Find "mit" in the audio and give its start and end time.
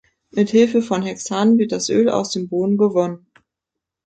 0.31-0.49